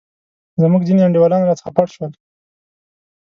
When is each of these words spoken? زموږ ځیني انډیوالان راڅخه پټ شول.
زموږ 0.61 0.81
ځیني 0.87 1.01
انډیوالان 1.05 1.41
راڅخه 1.45 1.69
پټ 1.75 1.87
شول. 1.95 2.11